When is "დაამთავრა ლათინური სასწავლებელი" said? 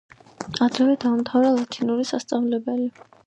1.03-2.89